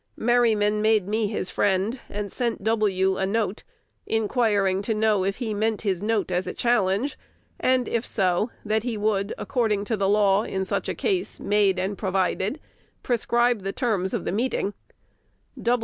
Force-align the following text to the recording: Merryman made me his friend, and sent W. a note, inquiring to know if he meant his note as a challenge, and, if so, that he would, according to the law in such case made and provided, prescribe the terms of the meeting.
Merryman 0.17 0.81
made 0.81 1.07
me 1.07 1.27
his 1.27 1.51
friend, 1.51 1.99
and 2.09 2.31
sent 2.31 2.63
W. 2.63 3.17
a 3.17 3.27
note, 3.27 3.61
inquiring 4.07 4.81
to 4.81 4.95
know 4.95 5.23
if 5.23 5.35
he 5.35 5.53
meant 5.53 5.81
his 5.81 6.01
note 6.01 6.31
as 6.31 6.47
a 6.47 6.55
challenge, 6.55 7.19
and, 7.59 7.87
if 7.87 8.03
so, 8.03 8.49
that 8.65 8.81
he 8.81 8.97
would, 8.97 9.31
according 9.37 9.85
to 9.85 9.95
the 9.95 10.09
law 10.09 10.41
in 10.41 10.65
such 10.65 10.87
case 10.97 11.39
made 11.39 11.77
and 11.77 11.99
provided, 11.99 12.59
prescribe 13.03 13.61
the 13.61 13.71
terms 13.73 14.11
of 14.11 14.25
the 14.25 14.31
meeting. 14.31 14.73